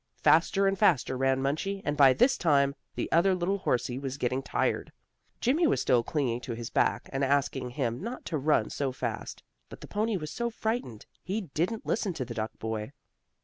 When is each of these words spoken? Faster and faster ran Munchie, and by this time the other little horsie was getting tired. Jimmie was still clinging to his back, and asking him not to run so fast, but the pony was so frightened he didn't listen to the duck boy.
Faster 0.23 0.65
and 0.65 0.79
faster 0.79 1.15
ran 1.15 1.43
Munchie, 1.43 1.83
and 1.85 1.95
by 1.95 2.11
this 2.11 2.35
time 2.35 2.73
the 2.95 3.07
other 3.11 3.35
little 3.35 3.59
horsie 3.59 3.99
was 4.01 4.17
getting 4.17 4.41
tired. 4.41 4.91
Jimmie 5.39 5.67
was 5.67 5.79
still 5.79 6.01
clinging 6.01 6.41
to 6.41 6.53
his 6.55 6.71
back, 6.71 7.07
and 7.13 7.23
asking 7.23 7.69
him 7.69 8.01
not 8.01 8.25
to 8.25 8.39
run 8.39 8.71
so 8.71 8.91
fast, 8.91 9.43
but 9.69 9.81
the 9.81 9.87
pony 9.87 10.17
was 10.17 10.31
so 10.31 10.49
frightened 10.49 11.05
he 11.21 11.41
didn't 11.53 11.85
listen 11.85 12.13
to 12.13 12.25
the 12.25 12.33
duck 12.33 12.57
boy. 12.57 12.93